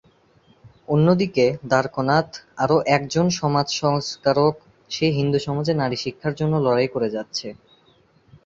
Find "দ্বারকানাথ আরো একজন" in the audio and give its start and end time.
1.69-3.25